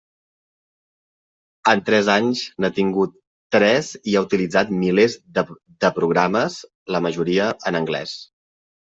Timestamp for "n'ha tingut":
2.63-3.13